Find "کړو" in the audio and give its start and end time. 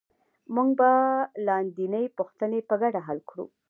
3.29-3.45